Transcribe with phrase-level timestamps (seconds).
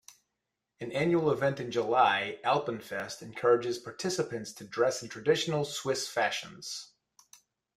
[0.79, 6.93] An annual event in July, Alpenfest, encourages participants to dress in traditional Swiss fashions.